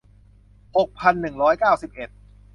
[0.75, 2.09] หกพันหนึ่งร้อยเก้าสิบเอ็ด